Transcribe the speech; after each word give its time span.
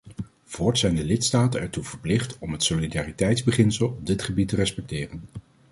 Voorts 0.43 0.79
zijn 0.79 0.95
de 0.95 1.03
lidstaten 1.03 1.61
ertoe 1.61 1.83
verplicht 1.83 2.37
om 2.39 2.51
het 2.51 2.63
solidariteitsbeginsel 2.63 3.87
op 3.87 4.05
dit 4.05 4.21
gebied 4.21 4.47
te 4.47 4.55
respecteren. 4.55 5.21